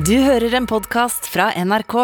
Du 0.00 0.14
hører 0.16 0.54
en 0.56 0.64
podkast 0.64 1.26
fra 1.28 1.50
NRK. 1.60 1.94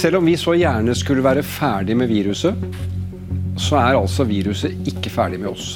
Selv 0.00 0.18
om 0.18 0.26
vi 0.26 0.34
så 0.40 0.56
gjerne 0.58 0.96
skulle 0.98 1.22
være 1.22 1.44
ferdig 1.46 1.94
med 2.00 2.10
viruset, 2.10 2.58
så 3.54 3.78
er 3.78 4.00
altså 4.00 4.26
viruset 4.26 4.90
ikke 4.90 5.14
ferdig 5.14 5.38
med 5.44 5.52
oss. 5.52 5.70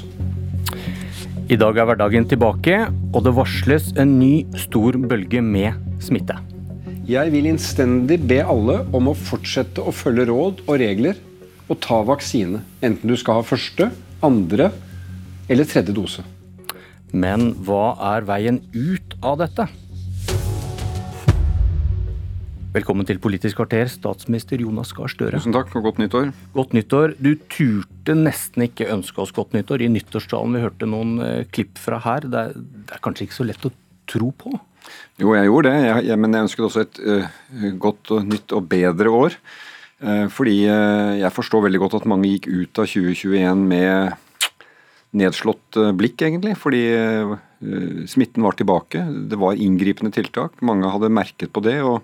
I 1.47 1.61
dag 1.61 1.79
er 1.79 1.91
hverdagen 1.93 2.27
tilbake, 2.27 2.83
og 3.13 3.23
det 3.23 3.39
varsles 3.39 3.93
en 3.95 4.19
ny 4.19 4.35
stor 4.67 4.99
bølge 4.99 5.45
med 5.47 5.79
smitte. 6.03 6.41
Jeg 7.07 7.31
vil 7.31 7.53
innstendig 7.53 8.19
be 8.27 8.43
alle 8.43 8.81
om 8.91 9.13
å 9.13 9.21
fortsette 9.29 9.85
å 9.85 9.95
følge 9.95 10.27
råd 10.33 10.67
og 10.67 10.79
regler 10.83 11.29
og 11.69 11.79
ta 11.85 12.03
vaksine. 12.09 12.65
Enten 12.83 13.13
du 13.13 13.21
skal 13.21 13.45
ha 13.45 13.53
første, 13.53 13.95
andre 14.27 14.73
eller 14.73 14.89
tredje 15.61 15.93
dose. 15.93 16.25
Men 17.13 17.53
hva 17.67 17.93
er 18.17 18.25
veien 18.25 18.63
ut 18.73 19.17
av 19.21 19.37
dette? 19.45 19.69
Velkommen 22.73 23.05
til 23.05 23.19
Politisk 23.21 23.59
kvarter, 23.59 23.85
statsminister 23.85 24.63
Jonas 24.65 24.95
Gahr 24.97 25.11
Støre. 25.13 25.37
Tusen 25.37 25.53
takk, 25.53 25.75
og 25.77 25.85
godt 25.85 25.99
nyttår. 26.01 26.31
Godt 26.57 26.73
nyttår. 26.73 27.13
Du 27.21 27.35
turte 27.53 28.15
nesten 28.17 28.65
ikke 28.65 28.89
ønske 28.95 29.21
oss 29.21 29.35
godt 29.37 29.53
nyttår 29.53 29.85
i 29.85 29.91
nyttårstalen. 29.93 30.57
Vi 30.57 30.63
hørte 30.65 30.89
noen 30.89 31.19
eh, 31.21 31.43
klipp 31.53 31.77
fra 31.77 31.99
her. 32.01 32.25
Det 32.33 32.47
er, 32.47 32.57
det 32.57 32.97
er, 32.97 33.03
kanskje 33.05 33.27
ikke 33.27 33.37
så 33.37 33.45
lett 33.51 33.69
å 33.69 33.75
tro 34.09 34.31
på? 34.33 34.55
Jo, 35.21 35.35
jeg 35.37 35.51
gjorde 35.51 35.69
det, 35.69 35.85
jeg, 35.85 36.07
jeg, 36.09 36.21
men 36.25 36.33
jeg 36.33 36.49
ønsket 36.49 36.67
også 36.71 36.87
et 36.87 37.03
uh, 37.05 37.69
godt 37.85 38.17
og 38.17 38.33
nytt 38.33 38.57
og 38.57 38.73
bedre 38.73 39.13
år. 39.21 39.37
Uh, 40.01 40.27
fordi 40.33 40.57
uh, 40.65 41.13
jeg 41.21 41.37
forstår 41.37 41.67
veldig 41.69 41.85
godt 41.85 42.01
at 42.01 42.09
mange 42.09 42.33
gikk 42.33 42.49
ut 42.49 42.81
av 42.81 42.89
2021 42.89 43.69
med 43.69 44.17
nedslått 45.17 45.77
blikk, 45.99 46.23
egentlig. 46.25 46.55
Fordi 46.61 46.83
smitten 48.09 48.45
var 48.47 48.57
tilbake. 48.59 49.03
Det 49.29 49.39
var 49.39 49.61
inngripende 49.61 50.13
tiltak. 50.15 50.57
Mange 50.65 50.89
hadde 50.91 51.13
merket 51.13 51.53
på 51.53 51.63
det. 51.65 51.79
og 51.85 52.01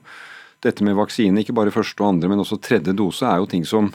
dette 0.64 0.84
med 0.84 0.98
vaksine, 0.98 1.42
ikke 1.42 1.56
bare 1.56 1.74
første 1.74 2.02
og 2.02 2.14
andre, 2.14 2.30
men 2.30 2.42
også 2.42 2.58
tredje 2.62 2.94
dose, 2.96 3.27
er 3.27 3.42
jo 3.42 3.50
ting 3.50 3.64
som 3.68 3.92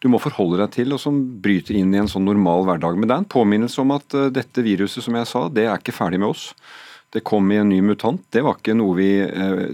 du 0.00 0.08
må 0.08 0.20
forholde 0.22 0.62
deg 0.62 0.70
til, 0.78 0.94
og 0.96 1.00
som 1.02 1.18
bryter 1.44 1.76
inn 1.76 1.92
i 1.92 2.00
en 2.00 2.08
sånn 2.08 2.24
normal 2.24 2.64
hverdag. 2.68 2.96
Men 2.96 3.08
det 3.08 3.16
er 3.16 3.24
en 3.24 3.32
påminnelse 3.34 3.82
om 3.82 3.92
at 3.92 4.16
uh, 4.16 4.30
dette 4.32 4.64
viruset, 4.64 5.04
som 5.04 5.18
jeg 5.18 5.28
sa, 5.28 5.44
det 5.52 5.66
er 5.66 5.76
ikke 5.76 5.96
ferdig 5.96 6.22
med 6.22 6.32
oss. 6.32 6.54
Det 7.12 7.24
kom 7.26 7.50
i 7.52 7.58
en 7.60 7.68
ny 7.68 7.82
mutant. 7.84 8.22
Det 8.32 8.40
var 8.46 8.56
ikke 8.56 8.76
noe 8.78 8.94
vi 8.94 9.10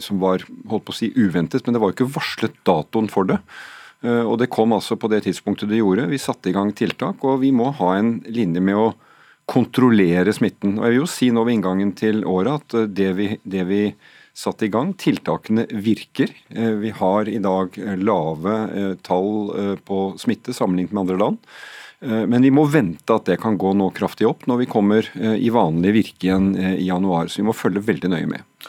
som 0.00 0.16
var 0.22 0.40
holdt 0.70 0.86
på 0.86 0.94
å 0.94 0.96
si 0.96 1.10
uventet, 1.14 1.66
men 1.66 1.76
det 1.76 1.82
var 1.82 1.92
jo 1.92 1.96
ikke 1.98 2.14
varslet 2.14 2.54
datoen 2.64 3.10
for 3.12 3.28
det. 3.28 3.36
Uh, 4.04 4.24
og 4.26 4.36
det 4.42 4.50
kom 4.52 4.74
altså 4.76 4.98
på 5.00 5.10
det 5.12 5.22
tidspunktet 5.24 5.70
det 5.70 5.80
gjorde. 5.80 6.08
Vi 6.10 6.20
satte 6.20 6.50
i 6.50 6.56
gang 6.56 6.74
tiltak, 6.76 7.24
og 7.24 7.40
vi 7.44 7.52
må 7.54 7.70
ha 7.78 7.94
en 7.96 8.18
linje 8.26 8.62
med 8.62 8.76
å 8.80 8.90
kontrollere 9.46 10.32
smitten. 10.34 10.76
Og 10.78 10.84
jeg 10.84 10.94
vil 10.94 11.02
jo 11.04 11.10
si 11.10 11.30
nå 11.30 11.46
ved 11.46 11.60
inngangen 11.60 11.92
til 11.96 12.24
året 12.26 12.66
at 12.74 12.94
det 12.98 13.12
vi, 13.18 13.28
det 13.46 13.64
vi 13.68 13.82
satt 14.36 14.62
i 14.62 14.68
gang. 14.68 14.92
Tiltakene 14.98 15.66
virker. 15.70 16.30
Eh, 16.48 16.74
vi 16.82 16.90
har 16.90 17.28
i 17.28 17.38
dag 17.42 17.78
eh, 17.78 17.96
lave 17.96 18.56
eh, 18.76 18.92
tall 19.06 19.78
på 19.86 20.00
smitte 20.20 20.54
sammenlignet 20.56 20.92
med 20.92 21.06
andre 21.06 21.20
land. 21.24 21.50
Men 22.06 22.44
vi 22.44 22.50
må 22.52 22.66
vente 22.68 23.14
at 23.14 23.24
det 23.24 23.38
kan 23.40 23.54
gå 23.56 23.70
nå 23.72 23.86
kraftig 23.96 24.26
opp 24.28 24.42
når 24.46 24.58
vi 24.60 24.66
kommer 24.68 25.06
i 25.16 25.48
vanlig 25.50 25.94
virke 25.94 26.26
igjen 26.26 26.50
i 26.52 26.84
januar. 26.84 27.30
Så 27.32 27.40
vi 27.40 27.46
må 27.48 27.54
følge 27.56 27.80
veldig 27.86 28.10
nøye 28.12 28.28
med. 28.28 28.68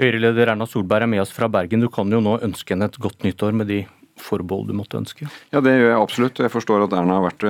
Høyre-leder 0.00 0.54
Erna 0.54 0.64
Solberg 0.66 1.04
er 1.04 1.10
med 1.12 1.20
oss 1.22 1.34
fra 1.36 1.50
Bergen. 1.52 1.84
Du 1.84 1.90
kan 1.92 2.08
jo 2.10 2.22
nå 2.24 2.38
ønske 2.40 2.72
henne 2.72 2.88
et 2.88 2.96
godt 2.96 3.20
nyttår 3.28 3.52
med 3.60 3.68
de 3.68 3.82
forbehold 4.24 4.70
du 4.70 4.76
måtte 4.76 4.98
ønske? 5.00 5.28
Ja, 5.52 5.60
det 5.64 5.76
gjør 5.76 5.90
jeg 5.90 6.00
absolutt. 6.00 6.42
Jeg 6.42 6.52
forstår 6.52 6.86
at 6.86 6.96
Erna 6.96 7.20
har 7.20 7.28
vært 7.28 7.46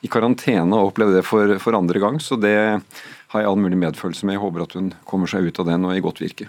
i 0.00 0.10
karantene 0.10 0.76
og 0.78 0.92
opplevd 0.92 1.18
det 1.18 1.24
for, 1.26 1.56
for 1.62 1.76
andre 1.78 2.02
gang. 2.02 2.18
Så 2.22 2.38
det 2.40 2.56
har 2.58 3.42
jeg 3.42 3.48
all 3.50 3.58
mulig 3.60 3.78
medfølelse 3.80 4.26
med. 4.26 4.38
Jeg 4.38 4.44
håper 4.44 4.64
at 4.64 4.76
hun 4.78 4.92
kommer 5.08 5.30
seg 5.30 5.48
ut 5.48 5.62
av 5.62 5.68
det 5.68 5.78
nå 5.80 5.94
i 5.94 6.04
godt 6.04 6.22
virke. 6.22 6.48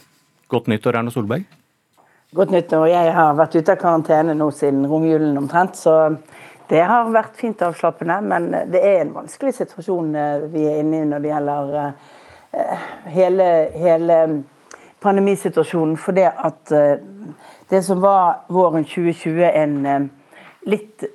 Godt 0.50 0.70
nyttår, 0.72 1.00
Erna 1.02 1.14
Solberg. 1.14 1.48
Godt 2.36 2.54
nyttår. 2.54 2.86
Jeg 2.92 3.14
har 3.16 3.33
vært 3.38 3.58
ute 3.58 3.73
av 3.73 3.82
karantene 3.82 4.36
nå 4.38 4.52
siden 4.54 4.86
romjulen 4.89 5.38
omtrent, 5.39 5.78
så 5.80 5.95
det 6.70 6.83
har 6.86 7.10
vært 7.10 7.39
fint 7.42 7.62
avslappende. 7.66 8.20
Men 8.22 8.52
det 8.70 8.83
er 8.86 9.02
en 9.02 9.16
vanskelig 9.16 9.56
situasjon 9.58 10.14
eh, 10.14 10.45
vi 10.54 10.67
er 10.70 10.83
inne 10.83 11.02
i 11.02 11.10
når 11.10 11.23
det 11.23 11.32
gjelder 11.32 11.76
eh, 11.82 12.88
hele, 13.16 13.50
hele 13.82 14.20
pandemisituasjonen. 15.04 15.98
For 15.98 16.17
det 16.17 16.30
at 16.32 16.73
eh, 16.76 17.02
det 17.70 17.83
som 17.86 18.02
var 18.04 18.45
våren 18.49 18.87
2020 18.87 19.43
en 19.49 20.10
litt 20.70 21.05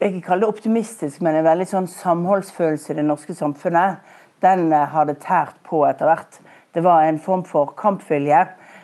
jeg 0.00 0.14
ikke 0.14 0.26
kalle 0.30 0.46
det 0.46 0.48
optimistisk, 0.48 1.20
men 1.20 1.36
en 1.36 1.44
veldig 1.44 1.66
sånn 1.68 1.88
samholdsfølelse 1.92 2.94
i 2.94 2.96
det 2.96 3.04
norske 3.04 3.34
samfunnet, 3.36 4.00
den 4.40 4.72
har 4.72 5.04
det 5.04 5.18
tært 5.20 5.58
på 5.68 5.82
etter 5.84 6.08
hvert. 6.08 6.38
Det 6.72 6.80
var 6.80 7.04
en 7.04 7.18
form 7.20 7.42
for 7.44 7.74
kampvilje 7.76 8.38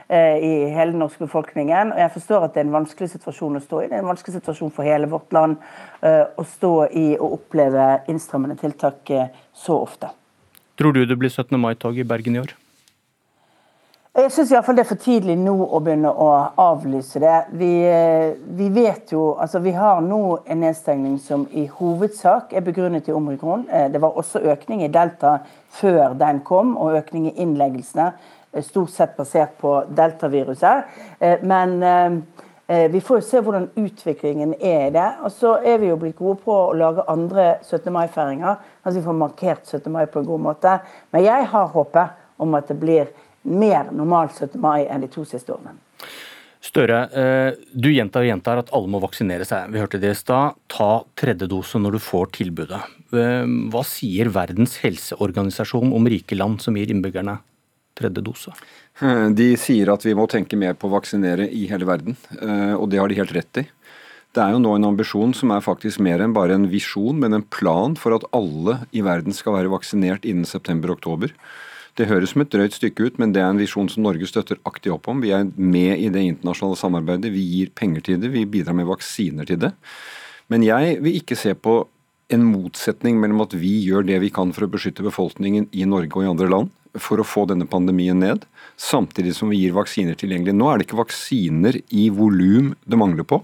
eh, 0.08 0.36
i 0.42 0.52
hele 0.74 0.90
den 0.90 1.00
norske 1.00 1.24
befolkningen. 1.24 1.94
Og 1.94 2.02
jeg 2.02 2.12
forstår 2.16 2.46
at 2.46 2.54
det 2.54 2.62
er 2.62 2.68
en 2.68 2.76
vanskelig 2.80 3.12
situasjon 3.14 3.60
å 3.60 3.62
stå 3.62 3.82
i. 3.82 3.88
Det 3.88 3.96
er 3.96 4.04
en 4.04 4.10
vanskelig 4.10 4.36
situasjon 4.40 4.74
for 4.74 4.88
hele 4.88 5.08
vårt 5.10 5.32
land 5.36 5.56
eh, 6.02 6.24
å 6.26 6.44
stå 6.56 6.74
i 6.90 7.06
og 7.16 7.38
oppleve 7.40 7.88
innstrammende 8.10 8.58
tiltak 8.60 9.14
eh, 9.14 9.32
så 9.54 9.78
ofte. 9.86 10.10
Tror 10.76 10.92
du 10.92 11.04
det 11.06 11.16
blir 11.16 11.32
17. 11.32 11.56
mai-tog 11.60 11.96
i 11.98 12.04
Bergen 12.04 12.36
i 12.36 12.42
år? 12.42 12.56
Jeg 14.16 14.30
syns 14.32 14.48
det 14.48 14.80
er 14.80 14.86
for 14.88 14.96
tidlig 14.96 15.34
nå 15.36 15.52
å 15.60 15.78
begynne 15.84 16.08
å 16.08 16.28
avlyse 16.56 17.20
det. 17.20 17.34
Vi, 17.60 17.68
vi, 18.56 18.68
vet 18.72 19.12
jo, 19.12 19.34
altså 19.36 19.60
vi 19.60 19.74
har 19.76 20.00
nå 20.00 20.20
en 20.48 20.62
nedstengning 20.64 21.18
som 21.20 21.44
i 21.52 21.66
hovedsak 21.68 22.54
er 22.56 22.64
begrunnet 22.64 23.10
i 23.10 23.12
omikron. 23.12 23.66
Det 23.68 24.00
var 24.00 24.16
også 24.16 24.40
økning 24.54 24.86
i 24.86 24.88
delta 24.88 25.34
før 25.76 26.16
den 26.16 26.40
kom, 26.48 26.78
og 26.80 26.96
økning 26.96 27.28
i 27.28 27.34
innleggelsene. 27.44 28.08
Eh, 28.56 28.64
stort 28.64 28.90
sett 28.90 29.16
basert 29.16 29.58
på 29.60 29.74
deltaviruset. 29.88 30.96
Eh, 31.18 31.44
men 31.44 31.82
eh, 31.82 32.90
vi 32.90 33.00
får 33.04 33.20
jo 33.20 33.28
se 33.28 33.44
hvordan 33.44 33.68
utviklingen 33.76 34.54
er 34.56 34.86
i 34.86 34.94
det. 34.96 35.10
Og 35.28 35.32
så 35.32 35.58
er 35.60 35.78
vi 35.82 35.92
jo 35.92 36.00
blitt 36.00 36.16
gode 36.16 36.40
på 36.44 36.56
å 36.70 36.72
lage 36.72 37.04
andre 37.12 37.58
17. 37.62 37.92
mai-feiringer. 37.92 38.64
Altså 38.82 38.96
vi 38.96 39.06
får 39.10 39.20
markert 39.20 39.68
17. 39.68 39.92
mai 39.92 40.06
på 40.06 40.24
en 40.24 40.32
god 40.32 40.48
måte. 40.48 40.78
Men 41.12 41.28
jeg 41.28 41.52
har 41.52 41.72
håpet 41.76 42.22
om 42.40 42.56
at 42.56 42.68
det 42.68 42.80
blir 42.80 43.12
mer 43.46 43.92
normal 43.94 44.30
17. 44.34 44.58
mai 44.60 44.86
enn 44.90 45.04
de 45.06 45.10
to 45.12 45.24
siste 45.28 45.54
årene. 45.54 45.78
Støre, 46.66 46.98
du 47.70 47.86
gjentar 47.92 48.24
og 48.24 48.26
gjentar 48.26 48.58
at 48.58 48.70
alle 48.74 48.90
må 48.90 48.98
vaksinere 48.98 49.44
seg. 49.46 49.68
Vi 49.70 49.78
hørte 49.78 50.00
det 50.02 50.10
i 50.10 50.18
stad. 50.18 50.56
Ta 50.72 51.04
tredje 51.14 51.46
dose 51.46 51.78
når 51.78 51.94
du 51.94 52.00
får 52.02 52.32
tilbudet. 52.34 52.80
Ehm, 53.14 53.68
hva 53.70 53.84
sier 53.86 54.32
Verdens 54.34 54.74
helseorganisasjon 54.82 55.92
om 55.94 56.08
rike 56.10 56.34
land 56.34 56.58
som 56.64 56.74
gir 56.74 56.90
innbyggerne 56.90 57.36
tredje 57.96 58.24
dose? 58.24 58.54
De 59.36 59.48
sier 59.60 59.90
at 59.92 60.04
vi 60.06 60.14
må 60.16 60.26
tenke 60.30 60.58
mer 60.58 60.76
på 60.76 60.88
å 60.88 60.94
vaksinere 60.96 61.46
i 61.52 61.66
hele 61.70 61.88
verden, 61.88 62.16
eh, 62.40 62.74
og 62.74 62.88
det 62.90 63.00
har 63.00 63.12
de 63.12 63.18
helt 63.18 63.34
rett 63.36 63.62
i. 63.62 63.66
Det 64.36 64.42
er 64.42 64.52
jo 64.52 64.60
nå 64.60 64.74
en 64.76 64.90
ambisjon 64.90 65.32
som 65.36 65.52
er 65.52 65.64
faktisk 65.64 66.00
mer 66.04 66.20
enn 66.20 66.34
bare 66.36 66.56
en 66.56 66.68
visjon, 66.68 67.16
men 67.16 67.32
en 67.32 67.44
plan 67.44 67.94
for 67.96 68.16
at 68.16 68.24
alle 68.36 68.82
i 68.92 69.04
verden 69.04 69.32
skal 69.32 69.56
være 69.56 69.72
vaksinert 69.72 70.28
innen 70.28 70.48
september-oktober. 70.48 71.32
Det 71.96 72.08
høres 72.10 72.34
som 72.34 72.42
et 72.44 72.52
drøyt 72.52 72.76
stykke 72.76 73.08
ut, 73.08 73.18
men 73.22 73.32
det 73.32 73.40
er 73.40 73.48
en 73.48 73.60
visjon 73.60 73.88
som 73.88 74.04
Norge 74.04 74.28
støtter 74.28 74.58
aktivt 74.68 74.98
opp 74.98 75.08
om. 75.08 75.22
Vi 75.24 75.32
er 75.32 75.46
med 75.56 75.96
i 75.96 76.10
det 76.12 76.26
internasjonale 76.28 76.76
samarbeidet, 76.76 77.32
vi 77.32 77.44
gir 77.54 77.72
penger 77.72 78.04
til 78.04 78.18
det, 78.20 78.32
vi 78.34 78.44
bidrar 78.44 78.76
med 78.76 78.88
vaksiner 78.90 79.48
til 79.48 79.62
det. 79.62 79.72
Men 80.52 80.64
jeg 80.66 80.98
vil 81.02 81.16
ikke 81.22 81.38
se 81.40 81.54
på 81.56 81.80
en 82.34 82.42
motsetning 82.44 83.20
mellom 83.22 83.44
at 83.44 83.54
vi 83.56 83.72
gjør 83.86 84.04
det 84.06 84.18
vi 84.24 84.32
kan 84.34 84.52
for 84.54 84.66
å 84.66 84.70
beskytte 84.70 85.06
befolkningen 85.06 85.70
i 85.72 85.86
Norge 85.88 86.18
og 86.18 86.26
i 86.26 86.30
andre 86.30 86.50
land 86.50 86.74
for 87.00 87.20
å 87.20 87.26
få 87.28 87.44
denne 87.48 87.66
pandemien 87.68 88.18
ned, 88.20 88.46
samtidig 88.80 89.34
som 89.36 89.50
vi 89.52 89.60
gir 89.60 89.74
vaksiner 89.76 90.16
tilgjengelig. 90.18 90.56
Nå 90.56 90.68
er 90.70 90.78
det 90.78 90.88
ikke 90.88 91.00
vaksiner 91.02 91.80
i 91.92 92.06
volum 92.14 92.72
det 92.88 93.00
mangler 93.00 93.26
på, 93.28 93.42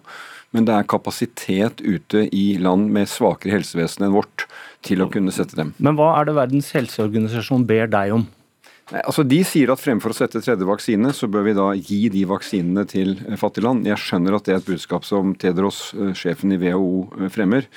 men 0.52 0.66
det 0.68 0.76
er 0.76 0.88
kapasitet 0.88 1.80
ute 1.84 2.26
i 2.32 2.58
land 2.60 2.90
med 2.92 3.08
svakere 3.08 3.56
helsevesen 3.58 4.06
enn 4.06 4.16
vårt 4.16 4.46
til 4.84 5.04
å 5.04 5.08
kunne 5.12 5.32
sette 5.32 5.56
dem. 5.58 5.72
Men 5.80 5.96
hva 5.96 6.14
er 6.18 6.28
det 6.28 6.36
Verdens 6.36 6.72
helseorganisasjon 6.76 7.68
ber 7.68 7.92
deg 7.92 8.16
om? 8.16 8.26
Altså 8.92 9.24
De 9.24 9.38
sier 9.48 9.70
at 9.72 9.80
fremfor 9.80 10.12
å 10.12 10.16
sette 10.16 10.42
tredje 10.44 10.68
vaksine, 10.68 11.14
så 11.16 11.28
bør 11.32 11.46
vi 11.46 11.56
da 11.56 11.68
gi 11.78 12.00
de 12.12 12.26
vaksinene 12.28 12.84
til 12.90 13.14
fattige 13.40 13.64
land. 13.64 13.86
Jeg 13.88 14.00
skjønner 14.00 14.36
at 14.36 14.44
det 14.44 14.54
er 14.54 14.60
et 14.60 14.68
budskap 14.68 15.06
som 15.08 15.32
Tedros, 15.32 15.94
eh, 15.96 16.12
sjefen 16.12 16.52
i 16.52 16.60
WHO, 16.60 17.08
eh, 17.16 17.30
fremmer. 17.32 17.68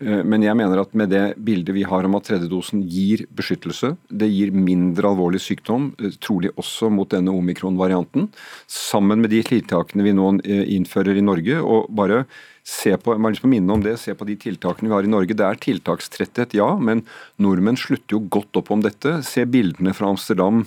Eh, 0.00 0.22
men 0.24 0.44
jeg 0.44 0.56
mener 0.56 0.80
at 0.80 0.94
med 0.96 1.12
det 1.12 1.24
bildet 1.44 1.74
vi 1.76 1.84
har 1.84 2.06
om 2.08 2.16
at 2.16 2.26
tredjedosen 2.28 2.82
gir 2.88 3.26
beskyttelse, 3.36 3.92
det 4.08 4.30
gir 4.32 4.54
mindre 4.56 5.12
alvorlig 5.12 5.42
sykdom, 5.44 5.90
eh, 6.00 6.16
trolig 6.22 6.52
også 6.56 6.90
mot 6.92 7.08
denne 7.08 7.34
omikron-varianten, 7.34 8.30
sammen 8.66 9.20
med 9.20 9.30
de 9.30 9.42
tiltakene 9.44 10.06
vi 10.06 10.16
nå 10.16 10.32
eh, 10.40 10.64
innfører 10.76 11.16
i 11.16 11.26
Norge. 11.26 11.60
og 11.60 11.90
bare 11.90 12.24
se 12.66 12.94
på, 13.00 13.14
jeg 13.16 13.22
må 13.22 13.52
minne 13.52 13.76
om 13.76 13.84
det, 13.84 13.96
se 14.00 14.14
på 14.16 14.26
de 14.28 14.36
tiltakene 14.40 14.90
vi 14.90 14.94
har 14.94 15.06
i 15.06 15.12
Norge. 15.12 15.36
Det 15.36 15.46
er 15.46 15.60
tiltakstretthet, 15.60 16.56
ja, 16.58 16.72
men 16.78 17.04
nordmenn 17.40 17.78
slutter 17.80 18.18
jo 18.18 18.24
godt 18.38 18.60
opp 18.60 18.72
om 18.74 18.84
dette. 18.84 19.20
Se 19.26 19.46
bildene 19.48 19.94
fra 19.96 20.10
Amsterdam. 20.12 20.64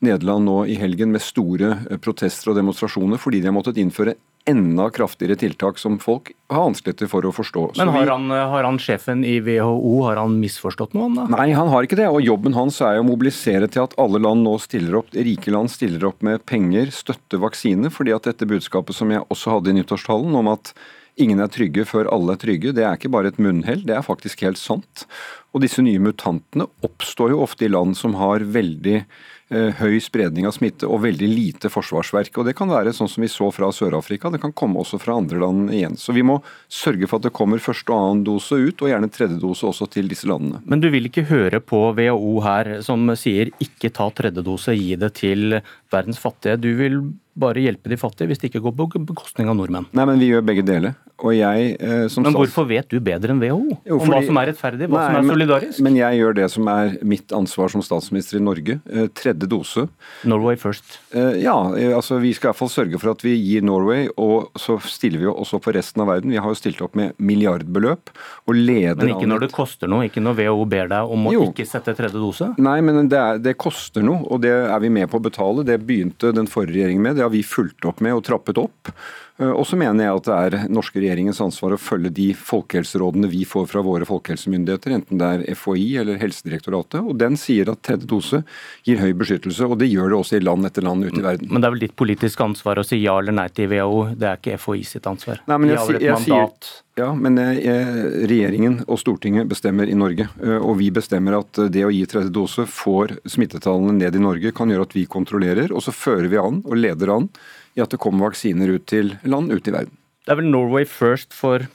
Nederland 0.00 0.48
nå 0.48 0.58
i 0.72 0.78
helgen 0.80 1.12
med 1.12 1.20
store 1.20 1.74
protester 2.00 2.52
og 2.52 2.56
demonstrasjoner 2.56 3.20
fordi 3.20 3.42
de 3.42 3.50
har 3.50 3.56
måttet 3.56 3.80
innføre 3.82 4.14
enda 4.48 4.86
kraftigere 4.90 5.36
tiltak 5.36 5.78
som 5.78 5.98
folk 6.00 6.30
har 6.50 6.64
vanskeligheter 6.64 7.10
for 7.10 7.26
å 7.28 7.32
forstå. 7.34 7.64
Så 7.74 7.84
Men 7.84 7.92
har 7.92 8.08
han, 8.08 8.30
har 8.30 8.64
han 8.64 8.78
sjefen 8.80 9.24
i 9.28 9.36
WHO 9.44 9.92
har 10.06 10.20
han 10.20 10.38
misforstått 10.40 10.94
noe, 10.96 11.10
da? 11.14 11.26
Nei, 11.36 11.50
han 11.56 11.68
har 11.68 11.86
ikke 11.86 11.98
det. 12.00 12.08
Og 12.08 12.24
jobben 12.24 12.56
hans 12.56 12.80
er 12.80 12.96
jo 12.96 13.04
å 13.04 13.10
mobilisere 13.10 13.68
til 13.68 13.84
at 13.84 13.96
alle 14.00 14.22
land 14.22 14.44
nå 14.46 14.56
stiller 14.62 15.02
opp, 15.02 15.12
rike 15.12 15.52
land 15.52 15.72
stiller 15.72 16.08
opp 16.08 16.24
med 16.26 16.44
penger, 16.48 16.88
støtte 16.94 17.40
vaksine. 17.42 17.92
fordi 17.92 18.16
at 18.16 18.30
dette 18.30 18.48
budskapet 18.48 18.96
som 18.96 19.12
jeg 19.12 19.26
også 19.28 19.58
hadde 19.58 19.70
i 19.70 19.76
nyttårstalen, 19.76 20.34
om 20.40 20.50
at 20.56 20.72
ingen 21.16 21.40
er 21.42 21.50
trygge 21.52 21.86
før 21.88 22.10
alle 22.12 22.36
er 22.36 22.42
trygge, 22.42 22.74
det 22.76 22.86
er 22.86 22.98
ikke 22.98 23.12
bare 23.12 23.32
et 23.32 23.40
munnhell, 23.42 23.82
det 23.86 23.96
er 23.96 24.06
faktisk 24.06 24.44
helt 24.46 24.60
sant. 24.60 25.06
Og 25.50 25.64
disse 25.64 25.82
nye 25.82 26.00
mutantene 26.02 26.68
oppstår 26.86 27.34
jo 27.34 27.42
ofte 27.44 27.66
i 27.66 27.70
land 27.72 27.96
som 27.98 28.14
har 28.20 28.44
veldig 28.54 28.96
eh, 29.00 29.80
høy 29.80 29.96
spredning 30.02 30.46
av 30.46 30.54
smitte 30.54 30.86
og 30.86 31.02
veldig 31.02 31.26
lite 31.26 31.70
forsvarsverk. 31.72 32.38
Og 32.38 32.46
Det 32.46 32.54
kan 32.58 32.70
være 32.70 32.92
sånn 32.94 33.10
som 33.10 33.24
vi 33.24 33.30
så 33.32 33.50
fra 33.54 33.72
Sør-Afrika, 33.74 34.30
det 34.30 34.42
kan 34.42 34.54
komme 34.54 34.78
også 34.82 35.00
fra 35.02 35.16
andre 35.18 35.40
land 35.42 35.72
igjen. 35.74 35.98
Så 35.98 36.14
vi 36.14 36.22
må 36.26 36.38
sørge 36.70 37.10
for 37.10 37.18
at 37.18 37.26
det 37.26 37.34
kommer 37.36 37.62
første 37.62 37.90
og 37.90 37.98
annen 37.98 38.26
dose 38.28 38.60
ut, 38.60 38.78
og 38.78 38.92
gjerne 38.92 39.10
tredje 39.10 39.40
dose 39.42 39.66
også 39.66 39.90
til 39.90 40.10
disse 40.12 40.30
landene. 40.30 40.62
Men 40.70 40.84
du 40.84 40.90
vil 40.94 41.10
ikke 41.10 41.26
høre 41.32 41.62
på 41.62 41.82
WHO 41.98 42.36
her 42.46 42.76
som 42.86 43.10
sier 43.18 43.50
ikke 43.58 43.90
ta 43.96 44.06
tredje 44.14 44.46
dose, 44.46 44.76
gi 44.78 44.94
det 45.00 45.16
til 45.18 45.58
verdens 45.90 46.22
fattige. 46.22 46.60
Du 46.62 46.70
vil 46.78 47.02
bare 47.40 47.62
hjelpe 47.64 47.90
de 47.92 47.96
fattige 48.00 48.30
hvis 48.30 48.40
det 48.42 48.50
ikke 48.52 48.62
går 48.68 48.74
på 48.78 49.04
bekostning 49.08 49.48
av 49.50 49.56
nordmenn. 49.58 49.86
Nei, 49.96 50.04
men 50.08 50.20
vi 50.20 50.28
gjør 50.32 50.44
begge 50.46 50.64
deler. 50.68 50.94
Og 51.20 51.34
jeg 51.36 51.74
eh, 51.84 52.06
som 52.08 52.24
Men 52.24 52.32
hvorfor 52.32 52.64
vet 52.64 52.86
du 52.88 52.96
bedre 53.04 53.34
enn 53.34 53.40
WHO 53.42 53.74
Jo, 53.84 53.98
om 54.00 54.08
hva 54.08 54.22
som 54.24 54.38
er 54.40 54.46
rettferdig, 54.54 54.86
hva 54.88 55.02
som 55.04 55.16
er 55.18 55.20
men- 55.26 55.34
solidarisk? 55.34 55.80
Men 55.84 55.98
jeg 55.98 56.16
gjør 56.20 56.36
det 56.38 56.46
som 56.54 56.70
er 56.72 56.94
mitt 57.04 57.34
ansvar 57.36 57.68
som 57.74 57.82
statsminister 57.84 58.38
i 58.38 58.44
Norge. 58.44 58.78
Eh, 58.88 59.06
Tredje 59.12 59.48
dose. 59.50 59.84
Norway 60.24 60.56
first. 60.56 60.96
Eh, 61.12 61.42
Ja, 61.42 61.58
eh, 61.76 61.92
altså 61.96 62.16
vi 62.22 62.32
skal 62.32 62.48
i 62.48 62.52
hvert 62.54 62.60
fall 62.62 62.72
sørge 62.72 62.98
for 63.02 63.10
at 63.12 63.20
vi 63.26 63.34
gir 63.36 63.60
Norway, 63.62 64.08
og 64.16 64.48
så 64.56 64.78
stiller 64.80 65.18
vi 65.20 65.28
jo 65.28 65.34
også 65.34 65.60
for 65.62 65.76
resten 65.76 66.00
av 66.00 66.08
verden. 66.08 66.30
Vi 66.32 66.40
har 66.40 66.48
jo 66.48 66.56
stilt 66.56 66.80
opp 66.80 66.96
med 66.96 67.12
milliardbeløp 67.20 68.10
og 68.48 68.54
leder 68.56 68.96
Men 69.04 69.12
ikke 69.14 69.28
når 69.28 69.44
det 69.44 69.50
koster 69.54 69.88
noe, 69.92 70.06
ikke 70.08 70.22
når 70.24 70.36
WHO 70.40 70.64
ber 70.72 70.88
deg 70.90 71.12
om 71.14 71.26
å 71.28 71.32
Jo. 71.34 71.44
ikke 71.50 71.66
sette 71.68 71.94
tredje 71.96 72.16
dose. 72.16 72.48
Nei, 72.58 72.80
men 72.80 73.08
det, 73.12 73.18
er, 73.18 73.38
det 73.38 73.56
koster 73.60 74.02
noe, 74.04 74.24
og 74.30 74.40
det 74.44 74.52
er 74.52 74.80
vi 74.80 74.88
med 74.88 75.08
på 75.10 75.20
å 75.20 75.22
betale. 75.24 75.64
Det 75.66 75.78
begynte 75.84 76.32
den 76.34 76.46
forrige 76.50 76.80
regjeringen 76.80 77.02
med, 77.02 77.16
det 77.16 77.22
har 77.26 77.29
vi 77.32 77.42
fulgt 77.46 77.86
opp 77.88 78.02
med 78.04 78.18
og 78.18 78.24
trappet 78.26 78.60
opp. 78.60 78.92
Eh, 79.40 79.50
Og 79.50 79.64
så 79.66 79.76
mener 79.80 80.04
jeg 80.04 80.16
at 80.20 80.28
det 80.28 80.36
er 80.60 80.68
norske 80.72 81.00
regjeringens 81.00 81.40
ansvar 81.40 81.72
å 81.74 81.80
følge 81.80 82.10
de 82.12 82.28
folkehelserådene 82.36 83.30
vi 83.32 83.44
får 83.48 83.66
fra 83.70 83.82
våre 83.84 84.04
folkehelsemyndigheter, 84.08 84.92
enten 84.98 85.20
det 85.20 85.30
er 85.30 85.44
FHI 85.56 85.86
eller 86.02 86.20
Helsedirektoratet. 86.20 87.00
Og 87.00 87.16
den 87.20 87.38
sier 87.40 87.70
at 87.72 87.80
tredje 87.86 88.06
dose 88.10 88.42
gir 88.86 89.00
høy 89.00 89.12
beskyttelse, 89.16 89.64
og 89.66 89.78
det 89.80 89.88
gjør 89.90 90.12
det 90.12 90.18
også 90.20 90.36
i 90.40 90.44
land 90.44 90.68
etter 90.68 90.84
land 90.86 91.04
ute 91.08 91.20
i 91.20 91.24
verden. 91.24 91.48
Men 91.50 91.62
det 91.64 91.70
er 91.70 91.74
vel 91.76 91.84
ditt 91.86 91.96
politiske 91.96 92.44
ansvar 92.44 92.80
å 92.82 92.86
si 92.86 93.00
ja 93.02 93.16
eller 93.18 93.32
nei 93.36 93.48
til 93.54 93.70
WHO, 93.72 94.04
det 94.20 94.28
er 94.28 94.38
ikke 94.40 94.58
FHI 94.60 94.84
sitt 94.94 95.08
ansvar. 95.10 95.40
Nei, 95.48 95.58
men 95.58 95.72
jeg, 95.74 95.78
et 95.96 96.06
jeg 96.06 96.24
sier 96.26 96.36
mandat. 96.36 96.70
ja, 97.00 97.08
men 97.16 97.38
eh, 97.40 97.94
regjeringen 98.30 98.80
og 98.86 99.00
Stortinget 99.00 99.48
bestemmer 99.50 99.88
i 99.88 99.96
Norge. 99.96 100.28
eh, 100.42 100.58
Og 100.60 100.76
vi 100.82 100.90
bestemmer 100.94 101.38
at 101.40 101.62
det 101.72 101.86
å 101.86 101.92
gi 101.94 102.04
tredje 102.10 102.32
dose 102.34 102.66
får 102.68 103.16
smittetallene 103.24 103.96
ned 103.96 104.16
i 104.16 104.22
Norge, 104.22 104.52
kan 104.52 104.68
gjøre 104.68 104.88
at 104.88 104.94
vi 104.96 105.06
kontrollerer. 105.06 105.72
Og 105.72 105.80
så 105.86 105.94
fører 105.96 106.28
vi 106.28 106.36
an 106.40 106.60
og 106.66 106.76
leder 106.76 107.14
an 107.16 107.30
i 107.76 107.84
at 107.84 107.92
det 107.92 108.00
kommer 108.02 108.30
vaksiner 108.30 108.74
ut 108.76 108.88
til 108.90 109.14
land 109.22 109.52
ute 109.52 109.70
i 109.70 109.74
verden. 109.74 109.96
Det 110.24 110.34
er 110.34 110.40
vel 110.42 110.50
Norway 110.50 110.84
first 110.88 111.34
for 111.36 111.66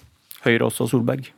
Høyre 0.45 0.67
også, 0.67 0.87
Solberg? 0.91 1.31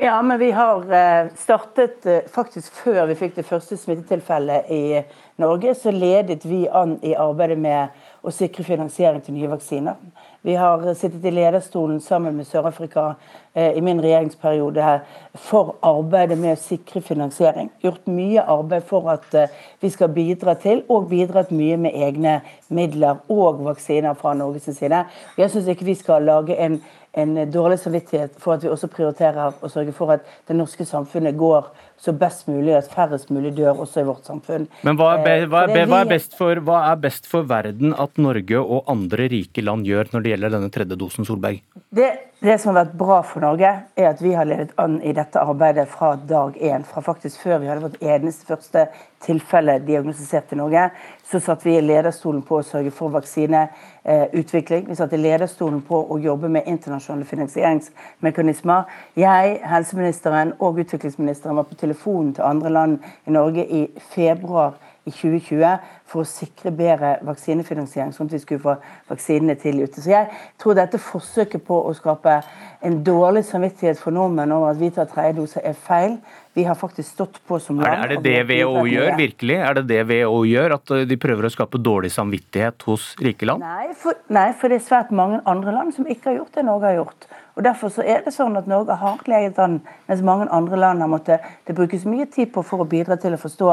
Ja, 0.00 0.22
men 0.22 0.38
vi 0.38 0.50
har 0.54 0.92
eh, 0.94 1.28
startet 1.34 2.06
eh, 2.06 2.26
faktisk 2.30 2.76
før 2.84 3.08
vi 3.10 3.16
fikk 3.18 3.32
det 3.34 3.46
første 3.48 3.74
smittetilfellet 3.80 4.68
i 4.70 5.00
Norge, 5.42 5.72
så 5.74 5.90
ledet 5.90 6.44
vi 6.46 6.68
an 6.70 7.00
i 7.02 7.16
arbeidet 7.18 7.58
med 7.58 7.96
å 8.22 8.30
sikre 8.30 8.62
finansiering 8.62 9.24
til 9.26 9.34
nye 9.34 9.50
vaksiner. 9.50 9.98
Vi 10.46 10.54
har 10.54 10.86
eh, 10.86 10.94
sittet 10.94 11.26
i 11.26 11.32
lederstolen 11.34 11.98
sammen 12.04 12.38
med 12.38 12.46
Sør-Afrika 12.46 13.08
i 13.54 13.82
min 13.84 14.02
regjeringsperiode 14.02 14.82
her 14.84 15.00
for 15.48 15.76
arbeidet 15.86 16.38
med 16.38 16.56
å 16.56 16.60
sikre 16.60 17.02
finansiering. 17.04 17.70
Gjort 17.82 18.06
mye 18.10 18.44
arbeid 18.44 18.86
for 18.88 19.08
at 19.12 19.34
eh, 19.34 19.54
vi 19.82 19.90
skal 19.94 20.12
bidra 20.14 20.54
til, 20.60 20.84
og 20.88 21.08
bidratt 21.12 21.54
mye 21.54 21.78
med 21.80 21.96
egne 21.96 22.38
midler 22.68 23.22
og 23.32 23.64
vaksiner 23.66 24.18
fra 24.18 24.34
Norges 24.38 24.68
side. 24.76 25.04
Jeg 25.38 25.52
syns 25.52 25.72
ikke 25.72 25.88
vi 25.88 25.98
skal 25.98 26.26
lage 26.28 26.58
en 26.58 26.80
en 27.18 27.50
dårlig 27.50 27.78
samvittighet 27.80 28.36
for 28.38 28.54
at 28.54 28.64
vi 28.64 28.70
også 28.70 28.88
prioriterer 28.92 29.56
å 29.64 29.70
sørge 29.72 29.94
for 29.96 30.12
at 30.14 30.26
det 30.48 30.56
norske 30.56 30.84
samfunnet 30.86 31.36
går 31.38 31.66
så 31.98 32.12
best 32.14 32.46
mulig, 32.46 32.74
at 32.76 32.90
færrest 32.92 33.32
mulig 33.34 33.54
dør 33.56 33.82
også 33.82 34.04
i 34.04 34.06
vårt 34.06 34.28
samfunn. 34.28 34.68
Men 34.86 34.98
hva 34.98 35.14
er, 35.16 35.24
be, 35.24 35.34
Eh, 35.38 35.46
hva, 35.50 35.64
er, 35.66 35.74
be, 35.74 35.84
hva, 35.90 36.02
er 36.04 36.12
best 36.12 36.36
for, 36.38 36.60
hva 36.68 36.82
er 36.92 37.00
best 37.02 37.26
for 37.30 37.48
verden 37.48 37.94
at 37.96 38.20
Norge 38.22 38.60
og 38.60 38.90
andre 38.90 39.28
rike 39.32 39.64
land 39.64 39.88
gjør 39.88 40.12
når 40.12 40.24
det 40.24 40.34
gjelder 40.34 40.54
denne 40.54 40.70
tredje 40.74 40.98
dosen, 41.00 41.26
Solberg? 41.26 41.62
Det, 41.94 42.10
det 42.40 42.54
som 42.62 42.70
har 42.70 42.84
vært 42.84 42.98
bra 42.98 43.16
for 43.26 43.42
Norge, 43.42 43.70
er 43.98 44.06
at 44.12 44.20
vi 44.22 44.30
har 44.38 44.46
ledet 44.46 44.70
an 44.78 45.00
i 45.02 45.10
dette 45.10 45.40
arbeidet 45.42 45.88
fra 45.90 46.12
dag 46.30 46.54
én. 46.62 46.84
Fra 46.86 47.02
faktisk 47.02 47.40
før 47.42 47.58
vi 47.58 47.66
hadde 47.66 47.82
vårt 47.82 47.98
eneste 47.98 48.46
første 48.46 48.84
tilfelle 49.24 49.80
diagnostisert 49.82 50.52
i 50.54 50.58
Norge, 50.60 50.84
så 51.26 51.40
satt 51.42 51.66
vi 51.66 51.74
i 51.74 51.82
lederstolen 51.82 52.44
på 52.46 52.60
å 52.60 52.66
sørge 52.66 52.92
for 52.94 53.10
vaksineutvikling. 53.16 54.86
Vi 54.86 54.98
satt 55.00 55.16
i 55.18 55.20
lederstolen 55.20 55.80
på 55.88 55.98
å 55.98 56.20
jobbe 56.22 56.50
med 56.54 56.70
internasjonale 56.70 57.26
finansieringsmekanismer. 57.26 58.86
Jeg, 59.18 59.58
helseministeren 59.74 60.54
og 60.62 60.78
utviklingsministeren 60.84 61.58
var 61.58 61.66
på 61.66 61.80
telefonen 61.82 62.36
til 62.38 62.46
andre 62.46 62.70
land 62.70 63.10
i 63.26 63.34
Norge 63.34 63.66
i 63.66 63.88
februar 64.14 64.78
i 65.08 65.10
2020 65.10 65.74
for 66.08 66.24
å 66.24 66.28
sikre 66.28 66.72
bedre 66.72 67.16
vaksinefinansiering, 67.26 68.14
sånn 68.16 68.30
at 68.30 68.36
vi 68.38 68.40
skulle 68.42 68.64
få 68.64 68.76
vaksinene 69.10 69.58
tidlig 69.60 69.90
ute. 69.90 70.02
Så 70.02 70.12
jeg 70.14 70.28
tror 70.60 70.78
dette 70.78 71.00
forsøket 71.02 71.64
på 71.66 71.82
å 71.84 71.94
skape 71.96 72.40
en 72.86 73.00
dårlig 73.04 73.44
samvittighet 73.48 74.00
for 74.00 74.14
nordmenn 74.14 74.54
over 74.54 74.72
at 74.72 74.80
vi 74.80 74.90
tar 74.94 75.08
tredje 75.10 75.36
dose, 75.40 75.60
er 75.60 75.76
feil. 75.76 76.16
Vi 76.56 76.64
har 76.66 76.78
faktisk 76.78 77.12
stått 77.12 77.40
på 77.46 77.58
som 77.62 77.78
Er 77.78 77.84
land. 77.84 78.02
det, 78.02 78.16
er 78.16 78.22
det 78.22 78.46
det 78.48 78.62
WHO 78.64 78.84
gjør, 78.90 79.10
virkelig? 79.18 79.58
Er 79.62 79.74
det 79.78 79.84
det 79.90 80.00
WHO 80.08 80.38
gjør, 80.48 80.74
at 80.78 80.94
uh, 80.94 81.02
de 81.06 81.18
prøver 81.20 81.46
å 81.46 81.52
skape 81.54 81.78
dårlig 81.78 82.10
samvittighet 82.14 82.86
hos 82.88 83.12
rike 83.22 83.46
land? 83.46 83.62
Nei 83.62 83.92
for, 83.98 84.18
nei, 84.32 84.48
for 84.58 84.72
det 84.72 84.80
er 84.80 84.86
svært 84.88 85.12
mange 85.14 85.42
andre 85.46 85.74
land 85.76 85.94
som 85.94 86.08
ikke 86.08 86.32
har 86.32 86.40
gjort 86.40 86.58
det 86.58 86.66
Norge 86.66 86.90
har 86.90 86.98
gjort. 87.02 87.28
Og 87.58 87.64
Derfor 87.66 87.90
så 87.90 88.04
er 88.06 88.22
det 88.22 88.30
sånn 88.36 88.54
at 88.58 88.68
Norge 88.70 88.94
har 88.94 89.22
leget 89.26 89.58
an, 89.58 89.80
mens 90.06 90.20
mange 90.22 90.46
andre 90.54 90.78
land 90.78 91.02
har 91.02 91.10
måttet 91.10 91.46
Det 91.66 91.74
brukes 91.74 92.04
mye 92.06 92.26
tid 92.30 92.52
på 92.54 92.62
for 92.62 92.84
å 92.84 92.86
bidra 92.86 93.16
til 93.18 93.34
å 93.34 93.40
forstå 93.42 93.72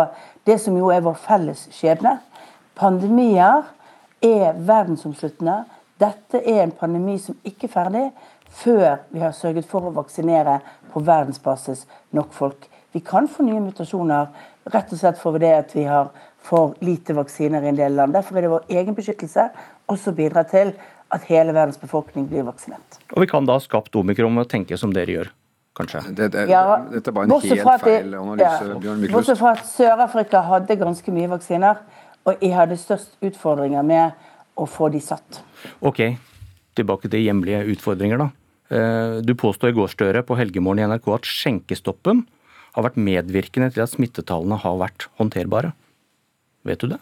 det 0.49 0.57
som 0.61 0.77
jo 0.77 0.89
er 0.89 1.05
vår 1.05 1.19
felles 1.21 1.67
skjebne. 1.73 2.17
Pandemier 2.75 3.63
er 4.25 4.55
verdensomsluttende. 4.67 5.63
Dette 6.01 6.41
er 6.43 6.63
en 6.65 6.75
pandemi 6.75 7.17
som 7.21 7.37
ikke 7.47 7.69
er 7.69 7.75
ferdig 7.75 8.05
før 8.55 9.01
vi 9.11 9.21
har 9.23 9.35
sørget 9.35 9.67
for 9.67 9.87
å 9.87 9.93
vaksinere 9.95 10.59
på 10.91 11.03
verdensbasis 11.03 11.85
nok 12.15 12.33
folk. 12.35 12.67
Vi 12.95 13.01
kan 13.03 13.27
få 13.27 13.43
nye 13.43 13.63
mutasjoner 13.63 14.27
rett 14.71 14.91
og 14.91 14.99
slett 14.99 15.19
fordi 15.19 15.51
at 15.51 15.73
vi 15.75 15.85
har 15.87 16.11
for 16.45 16.75
lite 16.85 17.15
vaksiner 17.17 17.63
i 17.63 17.71
en 17.71 17.79
del 17.79 17.95
land. 17.97 18.13
Derfor 18.15 18.37
er 18.37 18.45
det 18.45 18.51
vår 18.53 18.67
egen 18.79 18.95
beskyttelse 18.97 19.49
også 19.91 20.13
å 20.13 20.17
bidra 20.17 20.45
til 20.47 20.73
at 21.13 21.25
hele 21.29 21.53
verdens 21.55 21.79
befolkning 21.81 22.27
blir 22.29 22.45
vaksinert. 22.47 22.99
Og 23.13 23.23
vi 23.23 23.29
kan 23.29 23.47
da 23.47 23.57
ha 23.57 23.63
skapt 23.63 23.95
omikron 23.97 24.33
med 24.35 24.45
å 24.45 24.51
tenke 24.51 24.77
som 24.79 24.93
dere 24.93 25.17
gjør, 25.17 25.31
kanskje? 25.77 26.01
Det, 26.17 26.29
det, 26.33 26.45
Ja, 26.51 26.79
dette 26.91 27.11
er 27.11 27.17
bare 27.17 27.29
en 27.29 27.35
helt 27.35 27.83
feil 27.83 28.15
analyse, 28.19 28.69
ja, 28.69 28.79
Bjørn 28.79 29.03
Myklust. 29.03 29.15
Bortsett 29.17 29.41
fra 29.41 29.53
at 29.57 29.67
Sør-Afrika 29.69 30.43
hadde 30.49 30.79
ganske 30.81 31.15
mye 31.15 31.31
vaksiner, 31.35 31.83
og 32.25 32.41
jeg 32.41 32.55
hadde 32.55 32.77
størst 32.79 33.17
utfordringer 33.25 33.85
med 33.85 34.13
å 34.57 34.65
få 34.69 34.89
de 34.93 35.01
satt. 35.03 35.41
Ok, 35.85 36.01
tilbake 36.77 37.09
til 37.11 37.25
hjemlige 37.25 37.63
utfordringer 37.75 38.21
da. 38.23 38.29
Eh, 38.69 39.21
Du 39.21 39.33
påstod 39.35 39.69
i 39.69 39.77
går, 39.77 39.91
Støre, 39.93 40.23
på 40.25 40.37
Helgemorgen 40.39 40.83
i 40.83 40.87
NRK 40.89 41.11
at 41.13 41.29
skjenkestoppen 41.29 42.25
har 42.75 42.83
vært 42.83 42.97
medvirkende 42.99 43.71
til 43.73 43.83
at 43.85 43.93
smittetallene 43.93 44.57
har 44.59 44.77
vært 44.81 45.07
håndterbare. 45.19 45.73
Vet 46.65 46.79
du 46.79 46.87
det? 46.87 46.99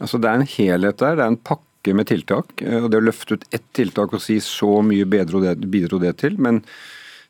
Altså 0.00 0.20
Det 0.20 0.30
er 0.30 0.34
en 0.38 0.46
helhet 0.46 0.98
der, 0.98 1.16
det 1.16 1.24
er 1.24 1.32
en 1.32 1.36
pakke 1.36 1.94
med 1.94 2.06
tiltak. 2.06 2.62
eh, 2.62 2.82
og 2.84 2.90
Det 2.90 3.00
å 3.00 3.04
løfte 3.10 3.34
ut 3.34 3.44
ett 3.52 3.66
tiltak 3.74 4.12
og 4.14 4.20
si 4.22 4.38
så 4.40 4.82
mye 4.82 5.04
bedre 5.04 5.40
det, 5.40 5.70
bidro 5.70 5.98
det 5.98 6.16
til. 6.18 6.38
Men 6.38 6.62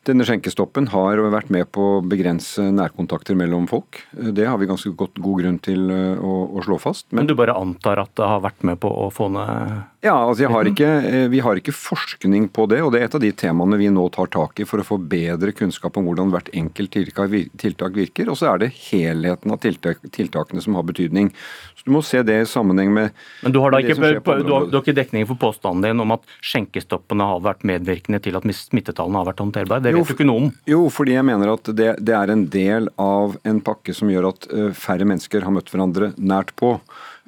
denne 0.05 0.25
skjenkestoppen 0.27 0.89
har 0.93 1.19
vært 1.33 1.51
med 1.53 1.69
på 1.73 1.85
å 1.97 2.03
begrense 2.05 2.63
nærkontakter 2.73 3.37
mellom 3.37 3.65
folk. 3.69 4.03
Det 4.11 4.45
har 4.47 4.59
vi 4.61 4.69
ganske 4.69 4.93
godt, 4.97 5.17
god 5.21 5.41
grunn 5.41 5.59
til 5.65 5.89
eh, 5.93 6.21
å, 6.21 6.35
å 6.55 6.65
slå 6.65 6.79
fast. 6.81 7.07
Men 7.11 7.25
Men 7.25 7.31
du 7.31 7.39
bare 7.39 7.57
antar 7.57 8.03
at 8.03 8.13
det 8.17 8.29
har 8.29 8.43
vært 8.45 8.65
med 8.67 8.77
på 8.83 8.91
å 8.91 9.09
få 9.13 9.31
ned 9.33 9.81
ja, 10.05 10.13
altså 10.13 10.49
har 10.53 10.67
ikke, 10.69 10.87
eh, 10.87 11.27
vi 11.33 11.39
har 11.41 11.57
ikke 11.57 11.73
forskning 11.73 12.47
på 12.53 12.67
det, 12.69 12.81
og 12.85 12.91
det 12.93 13.01
er 13.01 13.07
et 13.07 13.15
av 13.17 13.23
de 13.23 13.31
temaene 13.33 13.79
vi 13.79 13.87
nå 13.89 14.03
tar 14.13 14.29
tak 14.33 14.59
i 14.61 14.67
for 14.69 14.81
å 14.81 14.85
få 14.85 14.99
bedre 15.01 15.53
kunnskap 15.55 15.97
om 15.97 16.05
hvordan 16.05 16.29
hvert 16.33 16.51
enkelt 16.53 16.93
tiltak 16.93 17.95
virker. 17.97 18.29
Og 18.29 18.37
så 18.37 18.51
er 18.51 18.61
det 18.61 18.73
helheten 18.91 19.53
av 19.53 19.61
tiltak, 19.63 20.03
tiltakene 20.13 20.61
som 20.61 20.77
har 20.77 20.85
betydning. 20.85 21.31
Så 21.75 21.87
Du 21.89 21.91
må 21.95 22.03
se 22.05 22.21
det 22.25 22.37
i 22.41 22.45
sammenheng 22.49 22.93
med 22.93 23.11
Men 23.43 23.51
du 23.51 23.59
har 23.61 23.71
da 23.73 23.81
ikke, 23.81 24.21
på 24.21 24.37
du 24.41 24.51
har, 24.53 24.67
du 24.69 24.77
har 24.77 24.83
ikke 24.83 24.95
dekning 24.97 25.25
for 25.29 25.41
påstanden 25.41 25.81
din 25.85 26.05
om 26.05 26.13
at 26.15 26.21
skjenkestoppene 26.41 27.25
har 27.25 27.41
vært 27.45 27.65
medvirkende 27.65 28.21
til 28.21 28.37
at 28.37 28.45
smittetallene 28.45 29.21
har 29.21 29.29
vært 29.31 29.41
håndterbare? 29.41 29.83
Det 29.85 29.95
Jo, 29.95 30.03
vet 30.03 30.13
du 30.13 30.17
ikke 30.19 30.29
noe 30.29 30.45
om. 30.45 30.53
Jo, 30.69 30.83
fordi 30.93 31.17
jeg 31.17 31.25
mener 31.25 31.53
at 31.55 31.73
det, 31.73 31.91
det 32.05 32.15
er 32.17 32.33
en 32.33 32.45
del 32.49 32.89
av 33.01 33.37
en 33.43 33.61
pakke 33.61 33.93
som 33.93 34.09
gjør 34.13 34.31
at 34.33 34.49
eh, 34.53 34.71
færre 34.77 35.05
mennesker 35.05 35.45
har 35.45 35.53
møtt 35.53 35.73
hverandre 35.73 36.13
nært 36.17 36.53
på. 36.61 36.75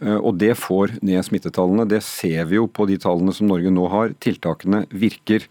Eh, 0.04 0.18
og 0.18 0.38
det 0.42 0.54
får 0.60 0.98
ned 1.06 1.25
smittetallene. 1.25 1.88
Det 1.89 2.04
ser 2.06 2.46
vi 2.50 2.60
jo 2.60 2.68
på 2.70 2.88
de 2.89 3.00
tallene 3.01 3.34
som 3.36 3.50
Norge 3.50 3.72
nå 3.74 3.88
har. 3.94 4.13
Tiltakene 4.24 4.86
virker. 4.94 5.48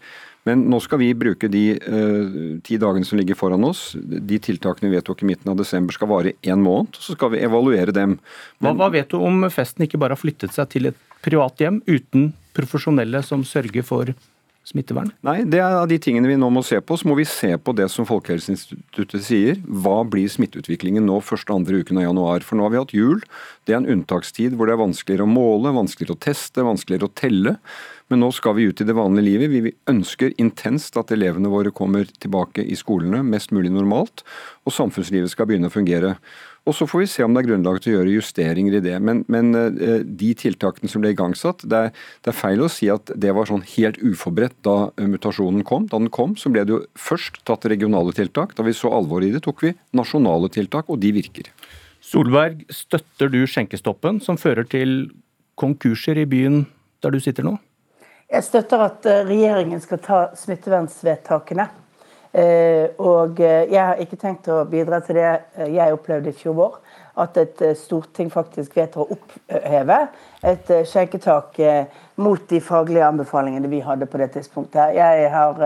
Men 0.47 0.63
nå 0.71 0.79
skal 0.79 1.01
vi 1.01 1.09
bruke 1.11 1.49
de 1.51 1.63
uh, 1.75 2.35
ti 2.63 2.77
dagene 2.79 3.03
som 3.03 3.19
ligger 3.19 3.35
foran 3.35 3.65
oss. 3.67 3.89
De 3.99 4.37
tiltakene 4.39 4.87
vi 4.87 4.95
vedtok 4.95 5.25
i 5.25 5.27
midten 5.27 5.51
av 5.51 5.57
desember 5.59 5.91
skal 5.91 6.07
vare 6.07 6.31
én 6.39 6.63
måned. 6.63 6.95
Så 6.95 7.17
skal 7.17 7.33
vi 7.33 7.41
evaluere 7.43 7.91
dem. 7.91 8.15
Hva, 8.63 8.71
hva 8.79 8.87
vet 8.93 9.11
du 9.11 9.17
om 9.19 9.43
festen 9.51 9.83
ikke 9.83 9.99
bare 9.99 10.15
har 10.15 10.21
flyttet 10.21 10.55
seg 10.55 10.71
til 10.71 10.87
et 10.93 11.01
privat 11.25 11.59
hjem 11.59 11.81
uten 11.89 12.31
profesjonelle 12.55 13.19
som 13.27 13.43
sørger 13.43 13.83
for 13.83 14.13
smittevern? 14.67 15.11
Nei, 15.25 15.41
det 15.47 15.61
er 15.63 15.79
av 15.79 15.87
de 15.89 15.97
tingene 16.01 16.29
vi 16.29 16.37
nå 16.39 16.49
må 16.53 16.63
se 16.65 16.79
på. 16.83 16.97
Så 16.99 17.07
må 17.07 17.15
vi 17.19 17.27
se 17.27 17.53
på 17.57 17.75
det 17.77 17.87
som 17.93 18.07
Folkehelseinstituttet 18.09 19.25
sier. 19.25 19.61
Hva 19.65 20.01
blir 20.07 20.29
smitteutviklingen 20.31 21.07
nå 21.07 21.21
første 21.25 21.55
andre 21.55 21.81
uken 21.83 22.01
av 22.01 22.09
januar? 22.09 22.45
For 22.45 22.59
nå 22.59 22.67
har 22.67 22.73
vi 22.73 22.81
hatt 22.81 22.95
jul. 22.97 23.21
Det 23.67 23.75
er 23.75 23.81
en 23.81 23.91
unntakstid 23.97 24.57
hvor 24.57 24.69
det 24.69 24.77
er 24.77 24.83
vanskeligere 24.83 25.27
å 25.27 25.31
måle, 25.31 25.75
vanskeligere 25.75 26.17
å 26.17 26.25
teste, 26.27 26.65
vanskeligere 26.67 27.09
å 27.09 27.15
telle. 27.15 27.57
Men 28.07 28.21
nå 28.23 28.29
skal 28.31 28.55
vi 28.55 28.67
ut 28.69 28.79
i 28.79 28.85
det 28.87 28.95
vanlige 28.95 29.25
livet. 29.25 29.51
Vi 29.51 29.73
ønsker 29.91 30.35
intenst 30.39 30.95
at 30.99 31.11
elevene 31.11 31.51
våre 31.51 31.73
kommer 31.75 32.07
tilbake 32.07 32.63
i 32.63 32.75
skolene 32.79 33.19
mest 33.27 33.51
mulig 33.51 33.73
normalt, 33.73 34.23
og 34.63 34.75
samfunnslivet 34.75 35.33
skal 35.33 35.49
begynne 35.49 35.67
å 35.67 35.73
fungere. 35.73 36.13
Og 36.67 36.75
Så 36.75 36.87
får 36.87 36.99
vi 36.99 37.07
se 37.07 37.23
om 37.23 37.35
det 37.35 37.43
er 37.43 37.47
grunnlag 37.47 37.79
til 37.79 37.93
å 37.93 37.97
gjøre 37.97 38.15
justeringer 38.17 38.77
i 38.79 38.83
det. 38.83 38.95
Men, 38.99 39.23
men 39.31 39.55
eh, 39.55 40.03
de 40.03 40.31
tiltakene 40.35 40.91
som 40.91 41.03
ble 41.03 41.13
igangsatt, 41.15 41.63
det 41.63 41.79
er, 41.79 41.91
det 42.23 42.31
er, 42.31 42.35
feil 42.35 42.63
å 42.63 42.71
si 42.71 42.89
at 42.91 43.11
det 43.15 43.31
var 43.35 43.47
sånn 43.47 43.63
helt 43.75 43.99
uforberedt 44.03 44.57
da 44.67 44.77
mutasjonen 44.99 45.63
kom. 45.67 45.87
Da 45.91 45.99
den 45.99 46.11
kom, 46.11 46.35
så 46.39 46.51
ble 46.51 46.65
det 46.67 46.75
jo 46.75 46.81
først 46.99 47.39
tatt 47.47 47.67
regionale 47.71 48.15
tiltak. 48.15 48.55
Da 48.55 48.67
vi 48.67 48.75
så 48.75 48.91
alvoret 48.95 49.31
i 49.31 49.35
det, 49.37 49.45
tok 49.47 49.63
vi 49.63 49.75
nasjonale 49.95 50.51
tiltak, 50.51 50.91
og 50.91 50.99
de 51.03 51.13
virker. 51.15 51.51
Solberg, 52.03 52.65
støtter 52.71 53.31
du 53.31 53.41
skjenkestoppen 53.47 54.19
som 54.23 54.39
fører 54.39 54.67
til 54.67 55.09
konkurser 55.59 56.19
i 56.19 56.27
byen 56.29 56.65
der 57.03 57.15
du 57.15 57.23
sitter 57.23 57.47
nå? 57.47 57.57
Jeg 58.27 58.43
støtter 58.43 58.81
at 58.83 59.05
eh, 59.07 59.21
regjeringen 59.23 59.79
skal 59.79 60.01
ta 60.03 60.17
smittevernsvedtakene. 60.35 61.69
Eh, 62.33 62.89
og 62.99 63.39
eh, 63.39 63.69
jeg 63.71 63.81
har 63.81 64.01
ikke 64.03 64.19
tenkt 64.19 64.49
å 64.51 64.63
bidra 64.69 64.99
til 65.05 65.19
det 65.19 65.31
jeg 65.73 65.95
opplevde 65.95 66.33
i 66.33 66.37
fjor 66.37 66.57
vår. 66.57 66.77
At 67.17 67.37
et 67.41 67.63
storting 67.79 68.29
faktisk 68.29 68.75
vedtar 68.77 69.01
å 69.01 69.15
oppheve 69.15 69.95
et 70.45 70.67
skjenketak 70.85 71.55
mot 72.21 72.43
de 72.51 72.59
faglige 72.61 73.07
anbefalingene 73.07 73.71
vi 73.71 73.79
hadde 73.81 74.05
på 74.05 74.19
det 74.21 74.27
tidspunktet. 74.35 74.93
Jeg 74.93 75.31
har, 75.33 75.63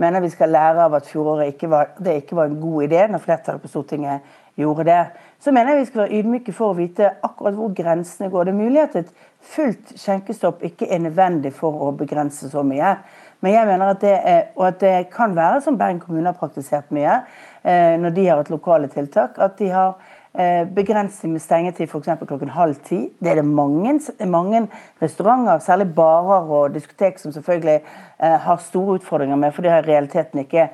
mener 0.00 0.24
vi 0.24 0.32
skal 0.32 0.54
lære 0.56 0.86
av 0.86 0.96
at 0.96 1.10
fjoråret 1.10 1.52
ikke 1.52 1.68
var, 1.68 1.92
det 2.00 2.22
ikke 2.22 2.38
var 2.40 2.48
en 2.48 2.56
god 2.62 2.86
idé 2.88 3.04
når 3.12 3.26
flertallet 3.26 3.66
på 3.66 3.74
Stortinget 3.74 4.24
gjorde 4.56 4.84
det. 4.88 5.02
Så 5.38 5.52
mener 5.52 5.72
jeg 5.72 5.80
vi 5.80 5.86
skal 5.90 6.02
være 6.02 6.18
ydmyke 6.18 6.52
for 6.56 6.72
å 6.72 6.78
vite 6.78 7.12
akkurat 7.22 7.56
hvor 7.58 7.74
grensene 7.76 8.30
går. 8.32 8.48
Det 8.48 8.54
er 8.54 8.62
mulig 8.62 8.82
at 8.82 8.96
et 9.02 9.12
fullt 9.52 9.92
skjenkestopp 10.00 10.64
ikke 10.66 10.88
er 10.90 11.04
nødvendig 11.04 11.52
for 11.54 11.86
å 11.86 11.92
begrense 11.96 12.48
så 12.50 12.64
mye. 12.66 12.96
Men 13.44 13.52
jeg 13.52 13.68
mener 13.68 13.92
at 13.92 14.02
det, 14.02 14.16
er, 14.16 14.44
og 14.56 14.68
at 14.70 14.80
det 14.80 14.94
kan 15.12 15.36
være 15.36 15.60
som 15.64 15.78
Bergen 15.78 16.00
kommune 16.00 16.30
har 16.30 16.38
praktisert 16.38 16.92
mye, 16.94 17.20
eh, 17.64 17.96
når 18.00 18.14
de 18.16 18.28
har 18.28 18.40
et 18.40 18.52
lokale 18.52 18.88
tiltak, 18.92 19.36
at 19.42 19.58
de 19.58 19.68
har 19.70 19.92
eh, 20.32 20.64
begrensning 20.74 21.34
med 21.34 21.44
stengetid 21.44 21.90
f.eks. 21.90 22.08
klokken 22.24 22.54
halv 22.56 22.80
ti. 22.86 23.02
Det 23.20 23.34
er 23.34 23.42
det 23.42 23.44
mange, 23.44 23.98
mange, 24.24 24.64
restauranter, 25.02 25.60
særlig 25.64 25.90
barer 25.94 26.48
og 26.58 26.74
diskotek, 26.74 27.20
som 27.20 27.34
selvfølgelig 27.36 27.76
eh, 27.76 28.38
har 28.48 28.64
store 28.64 28.98
utfordringer 29.00 29.36
med, 29.36 29.52
for 29.52 29.62
de 29.62 29.74
har 29.74 29.84
i 29.84 29.90
realiteten 29.92 30.44
ikke 30.44 30.68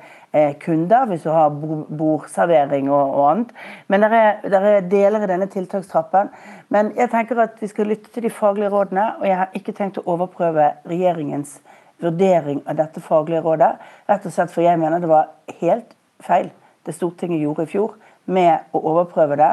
kunder, 0.65 1.05
hvis 1.05 1.21
du 1.21 1.29
har 1.29 1.51
bordservering 1.93 2.87
og, 2.89 3.11
og 3.19 3.27
annet. 3.31 3.51
Men 3.87 4.01
det 4.01 4.09
er, 4.17 4.55
er, 4.57 4.79
deler 4.89 5.21
i 5.21 5.27
denne 5.29 5.45
tiltakstrappen. 5.45 6.31
Men 6.73 6.89
jeg 6.97 7.11
tenker 7.11 7.43
at 7.43 7.61
vi 7.61 7.69
skal 7.69 7.91
lytte 7.91 8.09
til 8.09 8.25
de 8.25 8.31
faglige 8.33 8.71
rådene, 8.73 9.11
og 9.19 9.27
jeg 9.29 9.37
har 9.37 9.53
ikke 9.53 9.75
tenkt 9.77 10.01
å 10.01 10.07
overprøve 10.15 10.71
regjeringens 10.89 11.59
vurdering 12.01 12.63
av 12.65 12.77
dette 12.79 13.01
faglige 13.03 13.43
rådet. 13.45 13.75
Rett 14.09 14.25
og 14.25 14.33
slett 14.33 14.53
for 14.53 14.65
jeg 14.65 14.79
mener 14.79 15.03
det 15.03 15.11
var 15.11 15.31
helt 15.61 15.93
feil 16.23 16.49
det 16.83 16.95
Stortinget 16.95 17.43
gjorde 17.43 17.63
i 17.63 17.71
fjor 17.71 17.93
med 18.25 18.73
å 18.75 18.81
overprøve 18.91 19.37
det 19.39 19.51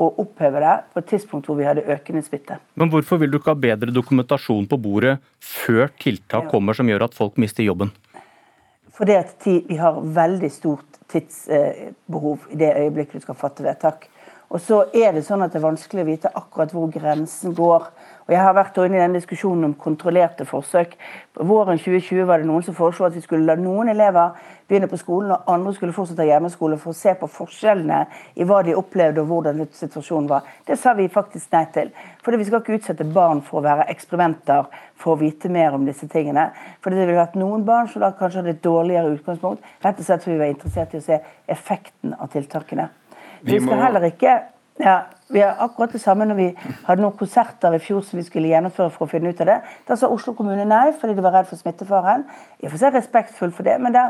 og 0.00 0.20
oppheve 0.22 0.62
det 0.64 0.76
på 0.94 1.02
et 1.02 1.08
tidspunkt 1.12 1.48
hvor 1.48 1.58
vi 1.58 1.66
hadde 1.68 1.84
økende 1.92 2.22
smitte. 2.24 2.56
Men 2.80 2.88
hvorfor 2.92 3.20
vil 3.20 3.32
du 3.32 3.36
ikke 3.36 3.52
ha 3.52 3.64
bedre 3.66 3.92
dokumentasjon 3.92 4.68
på 4.70 4.78
bordet 4.80 5.18
før 5.44 5.90
tiltak 6.00 6.48
kommer 6.52 6.76
som 6.76 6.88
gjør 6.88 7.04
at 7.08 7.16
folk 7.16 7.36
mister 7.40 7.66
jobben? 7.66 7.92
Fordi 8.96 9.16
at 9.16 9.44
vi 9.44 9.76
har 9.80 10.00
veldig 10.00 10.50
stort 10.52 10.98
tidsbehov 11.10 12.48
i 12.52 12.58
det 12.60 12.72
øyeblikket 12.80 13.20
du 13.20 13.26
skal 13.26 13.38
fatte 13.38 13.64
vedtak. 13.64 14.08
Og 14.50 14.60
så 14.64 14.82
er 14.96 15.12
det 15.14 15.22
sånn 15.26 15.44
at 15.44 15.52
det 15.52 15.60
er 15.60 15.68
vanskelig 15.68 16.02
å 16.02 16.08
vite 16.08 16.32
akkurat 16.34 16.72
hvor 16.74 16.88
grensen 16.92 17.54
går. 17.54 17.86
Og 18.30 18.34
Jeg 18.36 18.44
har 18.46 18.52
vært 18.54 18.76
inne 18.78 18.94
i 18.94 19.00
den 19.02 19.16
diskusjonen 19.16 19.66
om 19.66 19.72
kontrollerte 19.74 20.44
forsøk. 20.46 20.92
Våren 21.34 21.80
2020 21.82 22.28
var 22.28 22.38
det 22.38 22.46
noen 22.46 22.62
som 22.62 22.76
foreslo 22.78 23.08
at 23.08 23.16
vi 23.16 23.22
skulle 23.24 23.42
la 23.48 23.56
noen 23.58 23.90
elever 23.90 24.36
begynne 24.70 24.86
på 24.86 25.00
skolen, 25.00 25.32
og 25.34 25.50
andre 25.50 25.72
skulle 25.74 25.96
fortsette 25.96 26.28
hjemmeskole 26.28 26.78
for 26.78 26.92
å 26.92 26.94
se 26.94 27.16
på 27.18 27.26
forskjellene 27.26 27.98
i 28.38 28.46
hva 28.46 28.60
de 28.62 28.76
opplevde 28.78 29.24
og 29.24 29.32
hvordan 29.32 29.64
situasjonen 29.74 30.30
var. 30.30 30.46
Det 30.62 30.78
sa 30.78 30.94
vi 30.94 31.08
faktisk 31.10 31.50
nei 31.56 31.64
til. 31.74 31.90
Fordi 32.22 32.38
vi 32.38 32.46
skal 32.46 32.62
ikke 32.62 32.78
utsette 32.78 33.10
barn 33.18 33.42
for 33.42 33.58
å 33.58 33.66
være 33.66 33.90
eksperimenter 33.90 34.70
for 34.94 35.16
å 35.16 35.20
vite 35.26 35.50
mer 35.50 35.74
om 35.74 35.90
disse 35.90 36.06
tingene. 36.06 36.52
For 36.78 36.94
det 36.94 37.02
ville 37.02 37.18
vært 37.18 37.34
noen 37.40 37.66
barn 37.66 37.90
som 37.90 38.06
da 38.06 38.14
kanskje 38.14 38.44
hadde 38.44 38.54
et 38.60 38.62
dårligere 38.62 39.10
utgangspunkt, 39.16 39.66
rett 39.82 39.98
og 39.98 40.06
slett 40.06 40.22
fordi 40.22 40.38
vi 40.38 40.44
var 40.44 40.54
interessert 40.54 40.94
i 40.94 41.02
å 41.02 41.08
se 41.10 41.18
effekten 41.50 42.14
av 42.14 42.30
tiltakene. 42.30 42.92
Vi, 43.40 43.56
vi 43.56 43.64
skal 43.66 43.88
heller 43.88 44.06
ikke 44.12 44.38
ja, 44.78 45.00
vi 45.30 45.40
har 45.40 45.56
akkurat 45.62 45.92
det 45.94 46.02
samme 46.02 46.26
når 46.26 46.38
vi 46.38 46.48
hadde 46.86 47.02
noen 47.02 47.16
konserter 47.18 47.74
i 47.76 47.82
fjor 47.82 48.02
som 48.06 48.18
vi 48.18 48.26
skulle 48.26 48.50
gjennomføre 48.50 48.92
for 48.94 49.06
å 49.06 49.10
finne 49.10 49.32
ut 49.32 49.42
av 49.44 49.50
det. 49.52 49.58
Da 49.88 49.96
sa 49.98 50.10
Oslo 50.10 50.34
kommune 50.38 50.66
nei 50.68 50.90
fordi 51.00 51.16
de 51.18 51.24
var 51.24 51.36
redd 51.38 51.50
for 51.50 51.60
smittefaren. 51.60 52.24
Jeg 52.62 52.72
får 52.72 52.82
se 52.82 52.92
respektfull 52.96 53.52
for 53.54 53.68
det, 53.68 53.76
men 53.82 53.94
det, 53.94 54.06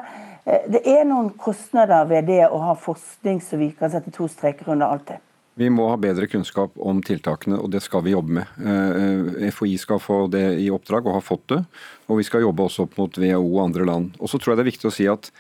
eh, 0.47 0.69
det 0.73 0.85
er 0.89 1.05
noen 1.09 1.33
kostnader 1.37 2.09
ved 2.09 2.31
det 2.31 2.45
å 2.49 2.61
ha 2.65 2.75
forskning 2.75 3.43
som 3.45 3.61
vi 3.61 3.73
kan 3.77 3.93
sette 3.93 4.12
to 4.15 4.29
streker 4.29 4.73
under 4.73 4.87
alltid. 4.87 5.21
Vi 5.61 5.69
må 5.69 5.91
ha 5.91 5.97
bedre 6.00 6.29
kunnskap 6.31 6.73
om 6.79 7.03
tiltakene, 7.05 7.59
og 7.61 7.69
det 7.75 7.83
skal 7.85 8.05
vi 8.07 8.15
jobbe 8.15 8.33
med. 8.39 8.47
Eh, 8.57 9.50
FHI 9.53 9.77
skal 9.79 9.99
få 10.00 10.23
det 10.31 10.59
i 10.62 10.71
oppdrag, 10.73 11.05
og 11.07 11.19
har 11.19 11.27
fått 11.27 11.49
det. 11.53 11.65
Og 12.09 12.17
vi 12.17 12.25
skal 12.25 12.47
jobbe 12.47 12.65
også 12.65 12.87
opp 12.87 12.97
mot 12.97 13.19
WHO 13.19 13.59
og 13.59 13.65
andre 13.67 13.85
land. 13.85 14.15
Og 14.21 14.31
så 14.31 14.39
tror 14.39 14.55
jeg 14.55 14.61
det 14.61 14.65
er 14.65 14.73
viktig 14.73 14.89
å 14.89 14.95
si 14.95 15.09
at 15.11 15.31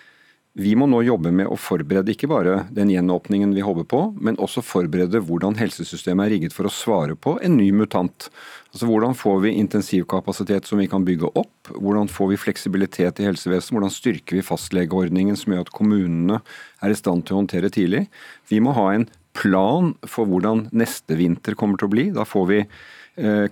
vi 0.58 0.72
må 0.74 0.88
nå 0.90 0.98
jobbe 1.06 1.30
med 1.30 1.46
å 1.46 1.54
forberede 1.54 2.10
ikke 2.10 2.28
bare 2.30 2.64
den 2.74 2.90
gjenåpningen 2.90 3.52
vi 3.54 3.62
håper 3.62 3.84
på, 3.86 4.00
men 4.18 4.38
også 4.42 4.64
forberede 4.66 5.20
hvordan 5.22 5.54
helsesystemet 5.60 6.26
er 6.26 6.32
rigget 6.34 6.56
for 6.56 6.66
å 6.66 6.72
svare 6.74 7.14
på 7.14 7.36
en 7.38 7.54
ny 7.54 7.68
mutant. 7.70 8.26
Altså 8.72 8.88
Hvordan 8.90 9.14
får 9.18 9.38
vi 9.44 9.54
intensivkapasitet 9.62 10.66
som 10.66 10.82
vi 10.82 10.88
kan 10.90 11.06
bygge 11.06 11.30
opp? 11.38 11.70
Hvordan 11.70 12.10
får 12.10 12.32
vi 12.32 12.40
fleksibilitet 12.42 13.22
i 13.22 13.28
helsevesenet? 13.28 13.76
Hvordan 13.76 13.94
styrker 13.94 14.40
vi 14.40 14.46
fastlegeordningen 14.46 15.38
som 15.38 15.54
gjør 15.54 15.68
at 15.68 15.74
kommunene 15.76 16.42
er 16.82 16.90
i 16.90 16.98
stand 16.98 17.28
til 17.28 17.38
å 17.38 17.44
håndtere 17.44 17.70
tidlig? 17.70 18.08
Vi 18.50 18.58
må 18.58 18.74
ha 18.74 18.90
en 18.96 19.06
plan 19.38 19.94
for 20.02 20.26
hvordan 20.26 20.66
neste 20.74 21.14
vinter 21.18 21.54
kommer 21.54 21.78
til 21.78 21.86
å 21.86 21.94
bli. 21.94 22.08
Da 22.16 22.26
får 22.26 22.50
vi 22.50 22.64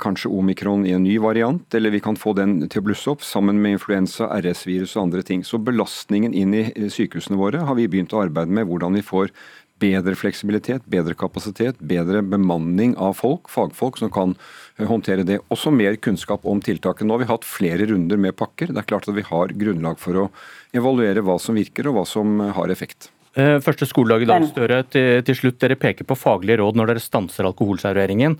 kanskje 0.00 0.30
omikron 0.32 0.86
i 0.88 0.94
en 0.96 1.02
ny 1.04 1.18
variant, 1.20 1.74
eller 1.76 1.92
vi 1.92 2.00
kan 2.00 2.16
få 2.16 2.32
den 2.38 2.54
til 2.72 2.80
å 2.80 2.86
blusse 2.86 3.10
opp 3.12 3.24
sammen 3.26 3.58
med 3.60 3.76
influensa, 3.76 4.30
RS-virus 4.40 4.94
og 4.96 5.02
andre 5.02 5.24
ting. 5.26 5.42
Så 5.44 5.60
belastningen 5.60 6.32
inn 6.32 6.54
i 6.56 6.64
sykehusene 6.88 7.36
våre 7.36 7.60
har 7.68 7.76
vi 7.76 7.88
begynt 7.90 8.14
å 8.16 8.22
arbeide 8.22 8.54
med. 8.54 8.64
Hvordan 8.70 8.96
vi 8.96 9.04
får 9.04 9.34
bedre 9.78 10.14
fleksibilitet, 10.18 10.86
bedre 10.90 11.14
kapasitet, 11.18 11.78
bedre 11.78 12.22
bemanning 12.26 12.94
av 12.98 13.16
folk, 13.18 13.48
fagfolk 13.52 14.00
som 14.00 14.10
kan 14.14 14.34
eh, 14.34 14.86
håndtere 14.88 15.26
det. 15.26 15.40
Også 15.54 15.72
mer 15.74 15.98
kunnskap 16.02 16.46
om 16.48 16.62
tiltaket. 16.64 17.06
Nå 17.06 17.16
har 17.16 17.24
vi 17.24 17.30
hatt 17.30 17.46
flere 17.46 17.88
runder 17.90 18.20
med 18.20 18.36
pakker. 18.38 18.72
Det 18.72 18.82
er 18.82 18.88
klart 18.88 19.08
at 19.08 19.16
vi 19.16 19.26
har 19.28 19.54
grunnlag 19.54 20.00
for 20.02 20.24
å 20.24 20.28
evaluere 20.76 21.24
hva 21.24 21.38
som 21.42 21.58
virker 21.58 21.88
og 21.88 21.98
hva 21.98 22.06
som 22.08 22.40
har 22.58 22.74
effekt. 22.74 23.10
Eh, 23.38 23.58
første 23.62 23.86
skoledag 23.88 24.24
i 24.24 24.30
dag, 24.30 24.48
Støre. 24.50 24.82
Til, 24.90 25.20
til 25.26 25.42
slutt, 25.42 25.60
dere 25.62 25.78
peker 25.78 26.08
på 26.08 26.18
faglige 26.18 26.62
råd 26.62 26.78
når 26.78 26.94
dere 26.94 27.04
stanser 27.04 27.48
alkoholserveringen. 27.50 28.38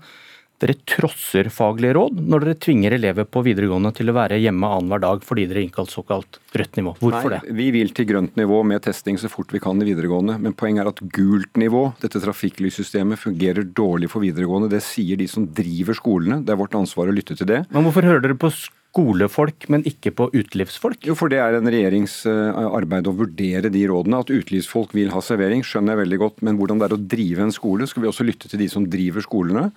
Dere 0.59 0.75
trosser 0.89 1.47
faglige 1.53 1.93
råd 1.95 2.17
når 2.19 2.43
dere 2.43 2.59
tvinger 2.59 2.95
elever 2.97 3.27
på 3.31 3.43
videregående 3.45 3.93
til 3.95 4.11
å 4.11 4.15
være 4.17 4.39
hjemme 4.43 4.67
annenhver 4.75 5.03
dag 5.05 5.21
fordi 5.23 5.45
dere 5.47 5.61
har 5.61 5.67
innkalt 5.69 5.93
såkalt 5.93 6.39
rødt 6.59 6.79
nivå. 6.81 6.95
Hvorfor 6.99 7.31
Nei, 7.31 7.39
det? 7.39 7.53
Vi 7.59 7.67
vil 7.77 7.93
til 7.95 8.09
grønt 8.09 8.35
nivå 8.39 8.59
med 8.67 8.83
testing 8.83 9.19
så 9.21 9.31
fort 9.31 9.53
vi 9.55 9.61
kan 9.63 9.79
i 9.79 9.87
videregående. 9.87 10.35
Men 10.43 10.55
poenget 10.59 10.83
er 10.83 10.91
at 10.91 10.99
gult 11.15 11.59
nivå, 11.59 11.85
dette 12.03 12.19
trafikklyssystemet, 12.25 13.21
fungerer 13.21 13.67
dårlig 13.77 14.11
for 14.11 14.25
videregående. 14.25 14.71
Det 14.73 14.83
sier 14.83 15.19
de 15.19 15.29
som 15.31 15.47
driver 15.47 15.95
skolene. 15.95 16.41
Det 16.43 16.51
er 16.55 16.59
vårt 16.59 16.75
ansvar 16.79 17.07
å 17.07 17.15
lytte 17.15 17.39
til 17.39 17.47
det. 17.49 17.63
Men 17.71 17.87
hvorfor 17.87 18.09
hører 18.09 18.27
dere 18.27 18.39
på 18.39 18.51
skolefolk, 18.89 19.67
men 19.69 19.83
ikke 19.87 20.11
på 20.17 20.27
utelivsfolk? 20.33 21.03
Jo, 21.05 21.15
for 21.17 21.29
det 21.31 21.39
er 21.43 21.57
en 21.57 21.69
regjerings 21.69 22.23
eh, 22.29 22.59
arbeid 22.65 23.07
å 23.09 23.15
vurdere 23.15 23.69
de 23.71 23.83
rådene. 23.89 24.21
At 24.23 24.31
utelivsfolk 24.33 24.95
vil 24.97 25.11
ha 25.13 25.21
servering, 25.23 25.61
skjønner 25.65 25.93
jeg 25.93 26.01
veldig 26.03 26.19
godt. 26.23 26.43
Men 26.45 26.57
hvordan 26.59 26.81
det 26.81 26.89
er 26.89 26.95
å 26.97 27.01
drive 27.13 27.45
en 27.45 27.53
skole, 27.53 27.87
skal 27.89 28.03
vi 28.03 28.09
også 28.09 28.25
lytte 28.25 28.49
til 28.49 28.63
de 28.63 28.69
som 28.71 28.87
driver 28.89 29.25
skolene. 29.25 29.69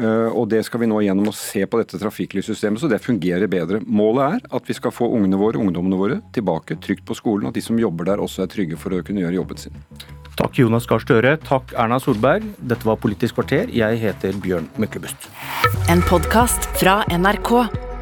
Eh, 0.00 0.30
og 0.32 0.48
det 0.50 0.64
skal 0.66 0.82
vi 0.82 0.90
nå 0.90 1.02
gjennom 1.04 1.28
å 1.30 1.36
se 1.36 1.66
på 1.68 1.80
dette 1.82 2.00
trafikklyssystemet, 2.00 2.80
så 2.80 2.90
det 2.90 3.02
fungerer 3.04 3.50
bedre. 3.52 3.82
Målet 3.84 4.40
er 4.40 4.58
at 4.58 4.72
vi 4.72 4.78
skal 4.80 4.94
få 4.94 5.12
ungene 5.12 5.38
våre, 5.40 5.60
ungdommene 5.60 6.00
våre 6.00 6.18
tilbake 6.34 6.80
trygt 6.82 7.06
på 7.06 7.18
skolen, 7.20 7.46
og 7.46 7.52
at 7.54 7.60
de 7.60 7.66
som 7.68 7.78
jobber 7.78 8.08
der 8.08 8.24
også 8.24 8.46
er 8.46 8.52
trygge 8.52 8.80
for 8.80 8.96
å 8.96 9.04
kunne 9.04 9.26
gjøre 9.26 9.42
jobben 9.42 9.60
sin. 9.66 9.80
Takk 10.34 10.58
Jonas 10.58 10.88
Gahr 10.90 11.02
Støre. 11.04 11.36
Takk 11.46 11.76
Erna 11.78 12.00
Solberg. 12.02 12.48
Dette 12.58 12.88
var 12.88 12.98
Politisk 12.98 13.38
kvarter. 13.38 13.70
Jeg 13.70 14.02
heter 14.02 14.34
Bjørn 14.42 14.66
Myklebust. 14.82 15.30
En 15.92 16.02
podkast 16.10 16.66
fra 16.80 17.04
NRK. 17.12 17.93